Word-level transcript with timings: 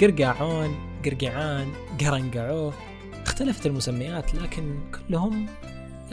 قرقاعون 0.00 1.00
قرقعان 1.04 1.72
قرنقعوه 2.00 2.74
اختلفت 3.22 3.66
المسميات 3.66 4.34
لكن 4.34 4.80
كلهم 5.08 5.46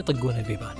يطقون 0.00 0.34
البيبان. 0.34 0.76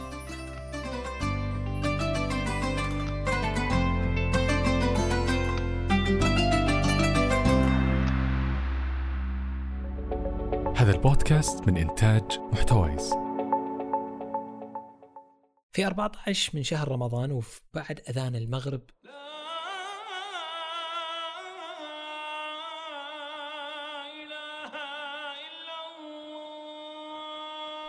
هذا 10.77 10.91
البودكاست 10.91 11.69
من 11.69 11.77
إنتاج 11.77 12.23
محتويس. 12.53 13.15
في 15.73 15.87
14 15.87 16.51
من 16.55 16.63
شهر 16.63 16.89
رمضان 16.89 17.33
وفي 17.33 17.61
بعد 17.75 18.01
أذان 18.09 18.37
المغرب 18.37 18.83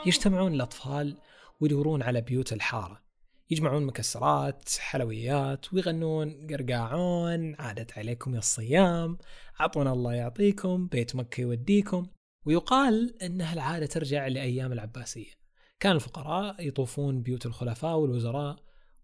يجتمعون 0.06 0.54
الأطفال 0.54 1.18
ويدورون 1.62 2.02
على 2.02 2.22
بيوت 2.22 2.54
الحارة. 2.54 3.04
يجمعون 3.50 3.86
مكسرات 3.86 4.70
حلويات 4.80 5.74
ويغنون 5.74 6.48
قرقاعون 6.48 7.56
عادت 7.56 7.98
عليكم 7.98 8.34
يا 8.34 8.40
الصيام 8.40 9.18
أعطونا 9.62 9.94
الله 9.94 10.14
يعطيكم 10.14 10.88
بيت 10.88 11.16
مكة 11.16 11.42
يوديكم. 11.42 12.08
ويقال 12.46 13.24
أن 13.24 13.42
هالعادة 13.42 13.86
ترجع 13.86 14.28
لأيام 14.28 14.72
العباسية. 14.72 15.32
كان 15.80 15.96
الفقراء 15.96 16.68
يطوفون 16.68 17.22
بيوت 17.22 17.46
الخلفاء 17.46 17.96
والوزراء 17.98 18.56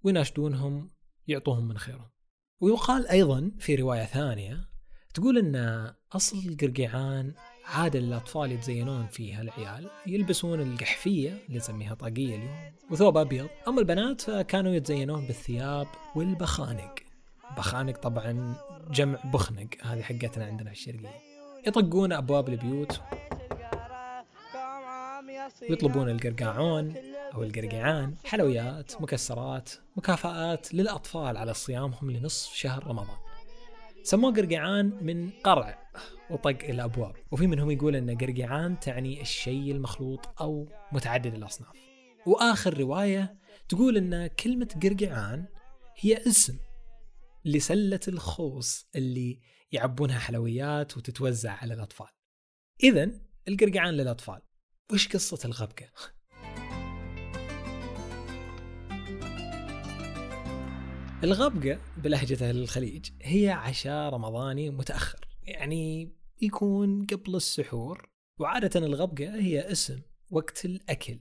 ويناشدونهم 0.03 0.91
يعطوهم 1.27 1.67
من 1.67 1.77
خيرهم. 1.77 2.09
ويقال 2.61 3.07
أيضا 3.07 3.51
في 3.59 3.75
رواية 3.75 4.05
ثانية 4.05 4.69
تقول 5.13 5.37
أن 5.37 5.55
أصل 6.11 6.37
القرقيعان 6.37 7.33
عادة 7.73 7.99
للأطفال 7.99 8.51
يتزينون 8.51 9.07
فيها 9.07 9.41
العيال 9.41 9.89
يلبسون 10.07 10.61
القحفية 10.61 11.29
اللي 11.47 11.57
نسميها 11.57 11.93
طاقية 11.93 12.35
اليوم 12.35 12.71
وثوب 12.91 13.17
أبيض. 13.17 13.47
أما 13.67 13.79
البنات 13.79 14.21
فكانوا 14.21 14.73
يتزينون 14.73 15.25
بالثياب 15.25 15.87
والبخانق. 16.15 16.95
بخانق 17.57 17.97
طبعا 17.97 18.55
جمع 18.91 19.19
بخنق 19.33 19.67
هذه 19.81 20.01
حقتنا 20.01 20.45
عندنا 20.45 20.69
في 20.69 20.75
الشرقية. 20.75 21.21
يطقون 21.67 22.13
أبواب 22.13 22.49
البيوت. 22.49 23.01
ويطلبون 25.69 26.09
القرقاعون 26.09 26.93
أو 27.33 27.43
القرقعان 27.43 28.15
حلويات 28.25 29.01
مكسرات 29.01 29.69
مكافآت 29.95 30.73
للأطفال 30.73 31.37
على 31.37 31.53
صيامهم 31.53 32.11
لنصف 32.11 32.53
شهر 32.53 32.87
رمضان. 32.87 33.17
سموه 34.03 34.33
قرقعان 34.33 34.97
من 35.01 35.29
قرع. 35.43 35.88
وطق 36.29 36.69
الأبواب. 36.69 37.15
وفي 37.31 37.47
منهم 37.47 37.71
يقول 37.71 37.95
إن 37.95 38.17
قرقعان 38.17 38.79
تعني 38.79 39.21
الشيء 39.21 39.71
المخلوط 39.71 40.41
أو 40.41 40.67
متعدد 40.91 41.33
الأصناف. 41.33 41.75
وآخر 42.25 42.79
رواية 42.79 43.39
تقول 43.69 43.97
إن 43.97 44.27
كلمة 44.27 44.79
قرقعان 44.83 45.45
هي 45.97 46.27
اسم 46.27 46.59
لسلة 47.45 47.99
الخوص 48.07 48.87
اللي 48.95 49.39
يعبونها 49.71 50.19
حلويات 50.19 50.97
وتتوزع 50.97 51.51
على 51.51 51.73
الأطفال. 51.73 52.07
اذا 52.83 53.11
القرقعان 53.47 53.93
للأطفال. 53.93 54.41
وش 54.93 55.07
قصة 55.07 55.39
الغبقة؟ 55.45 55.85
الغبقة 61.23 61.79
بلهجة 61.97 62.49
أهل 62.49 62.57
الخليج 62.57 63.09
هي 63.21 63.49
عشاء 63.49 64.13
رمضاني 64.13 64.69
متأخر. 64.69 65.28
يعني 65.49 66.11
يكون 66.41 67.05
قبل 67.05 67.35
السحور 67.35 68.09
وعادة 68.39 68.79
الغبقة 68.79 69.35
هي 69.35 69.71
اسم 69.71 70.01
وقت 70.31 70.65
الأكل 70.65 71.19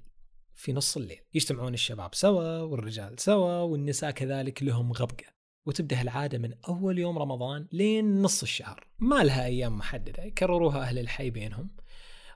في 0.55 0.73
نص 0.73 0.97
الليل. 0.97 1.21
يجتمعون 1.35 1.75
الشباب 1.75 2.15
سوا 2.15 2.61
والرجال 2.61 3.21
سوا 3.21 3.61
والنساء 3.61 4.11
كذلك 4.11 4.63
لهم 4.63 4.93
غبقة. 4.93 5.25
وتبدأ 5.67 6.03
العادة 6.03 6.39
من 6.39 6.55
أول 6.69 6.99
يوم 6.99 7.19
رمضان 7.19 7.67
لين 7.73 8.23
نص 8.23 8.43
الشهر. 8.43 8.87
ما 8.99 9.25
لها 9.25 9.45
أيام 9.45 9.79
محددة 9.79 10.23
يكرروها 10.23 10.81
أهل 10.81 10.99
الحي 10.99 11.31
بينهم. 11.31 11.71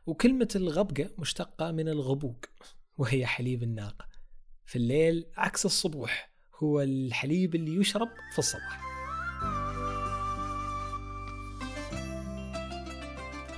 وكلمة 0.07 0.49
الغبقة 0.57 1.11
مشتقة 1.19 1.73
من 1.73 1.89
الغبوق 1.89 2.45
وهي 2.99 3.27
حليب 3.27 3.63
الناقة. 3.63 4.07
في 4.65 4.77
الليل 4.77 5.27
عكس 5.37 5.67
الصبوح 5.67 6.33
هو 6.57 6.81
الحليب 6.81 7.55
اللي 7.55 7.77
يشرب 7.77 8.09
في 8.33 8.39
الصباح. 8.39 8.92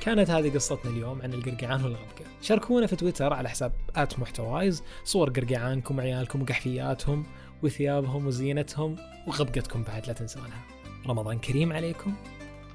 كانت 0.04 0.30
هذه 0.30 0.54
قصتنا 0.54 0.90
اليوم 0.90 1.22
عن 1.22 1.34
القرقعان 1.34 1.84
والغبقة. 1.84 2.24
شاركونا 2.42 2.86
في 2.86 2.96
تويتر 2.96 3.32
على 3.32 3.48
حساب 3.48 3.72
آت 3.96 4.18
محتوايز 4.18 4.82
صور 5.04 5.30
قرقعانكم 5.30 5.98
وعيالكم 5.98 6.42
وقحفياتهم 6.42 7.26
وثيابهم 7.62 8.26
وزينتهم 8.26 8.96
وغبقتكم 9.26 9.82
بعد 9.82 10.06
لا 10.06 10.12
تنسونها. 10.12 10.64
رمضان 11.06 11.38
كريم 11.38 11.72
عليكم 11.72 12.14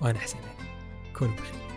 وأنا 0.02 0.20
حسين 0.20 0.42
كونوا 1.14 1.36
بخير. 1.36 1.69